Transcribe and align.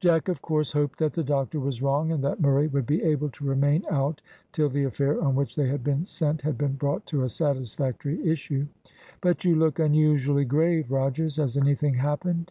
Jack 0.00 0.30
of 0.30 0.40
course 0.40 0.72
hoped 0.72 0.98
that 0.98 1.12
the 1.12 1.22
doctor 1.22 1.60
was 1.60 1.82
wrong, 1.82 2.10
and 2.10 2.24
that 2.24 2.40
Murray 2.40 2.68
would 2.68 2.86
be 2.86 3.02
able 3.02 3.28
to 3.28 3.44
remain 3.44 3.84
out 3.90 4.22
till 4.50 4.70
the 4.70 4.84
affair 4.84 5.22
on 5.22 5.34
which 5.34 5.56
they 5.56 5.68
had 5.68 5.84
been 5.84 6.06
sent 6.06 6.40
had 6.40 6.56
been 6.56 6.72
brought 6.72 7.04
to 7.08 7.22
a 7.22 7.28
satisfactory 7.28 8.26
issue. 8.26 8.66
"But 9.20 9.44
you 9.44 9.54
look 9.54 9.78
unusually 9.78 10.46
grave, 10.46 10.90
Rogers; 10.90 11.36
has 11.36 11.54
anything 11.54 11.96
happened?" 11.96 12.50